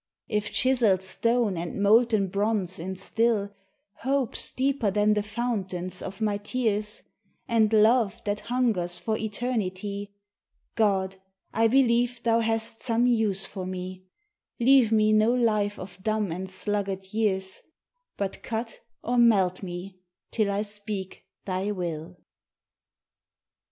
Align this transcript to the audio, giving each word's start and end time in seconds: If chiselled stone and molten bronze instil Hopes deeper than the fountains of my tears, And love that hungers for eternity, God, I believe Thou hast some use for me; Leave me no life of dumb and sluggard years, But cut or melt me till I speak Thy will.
If 0.27 0.51
chiselled 0.51 1.03
stone 1.03 1.57
and 1.57 1.79
molten 1.79 2.25
bronze 2.25 2.79
instil 2.79 3.51
Hopes 3.97 4.51
deeper 4.51 4.89
than 4.89 5.13
the 5.13 5.21
fountains 5.21 6.01
of 6.01 6.21
my 6.21 6.37
tears, 6.39 7.03
And 7.47 7.71
love 7.71 8.19
that 8.25 8.39
hungers 8.49 8.99
for 8.99 9.15
eternity, 9.15 10.11
God, 10.73 11.17
I 11.53 11.67
believe 11.67 12.23
Thou 12.23 12.39
hast 12.39 12.81
some 12.81 13.05
use 13.05 13.45
for 13.45 13.67
me; 13.67 14.03
Leave 14.59 14.91
me 14.91 15.13
no 15.13 15.35
life 15.35 15.77
of 15.77 16.01
dumb 16.01 16.31
and 16.31 16.49
sluggard 16.49 17.13
years, 17.13 17.61
But 18.17 18.41
cut 18.41 18.79
or 19.03 19.19
melt 19.19 19.61
me 19.61 19.99
till 20.31 20.49
I 20.49 20.63
speak 20.63 21.27
Thy 21.45 21.69
will. 21.69 22.17